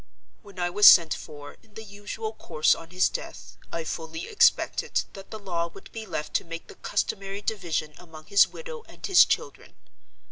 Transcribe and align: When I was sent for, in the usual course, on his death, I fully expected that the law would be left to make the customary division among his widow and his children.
When 0.41 0.57
I 0.57 0.71
was 0.71 0.87
sent 0.87 1.13
for, 1.13 1.57
in 1.61 1.75
the 1.75 1.83
usual 1.83 2.33
course, 2.33 2.73
on 2.73 2.89
his 2.89 3.07
death, 3.07 3.55
I 3.71 3.83
fully 3.83 4.27
expected 4.27 5.03
that 5.13 5.29
the 5.29 5.37
law 5.37 5.67
would 5.71 5.91
be 5.91 6.07
left 6.07 6.33
to 6.37 6.43
make 6.43 6.65
the 6.65 6.73
customary 6.73 7.43
division 7.43 7.93
among 7.99 8.25
his 8.25 8.47
widow 8.47 8.81
and 8.87 9.05
his 9.05 9.23
children. 9.25 9.75